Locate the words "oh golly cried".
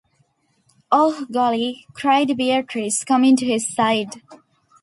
0.91-2.35